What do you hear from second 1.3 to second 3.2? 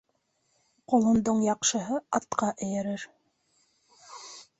яҡшыһы атҡа эйәрер